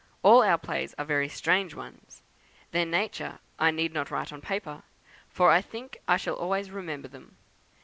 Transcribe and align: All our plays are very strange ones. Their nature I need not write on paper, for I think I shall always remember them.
All 0.23 0.41
our 0.41 0.57
plays 0.57 0.95
are 0.97 1.05
very 1.05 1.29
strange 1.29 1.75
ones. 1.75 2.23
Their 2.71 2.87
nature 2.87 3.37
I 3.59 3.69
need 3.69 3.93
not 3.93 4.09
write 4.09 4.33
on 4.33 4.41
paper, 4.41 4.81
for 5.29 5.51
I 5.51 5.61
think 5.61 6.01
I 6.07 6.17
shall 6.17 6.37
always 6.37 6.71
remember 6.71 7.07
them. 7.07 7.37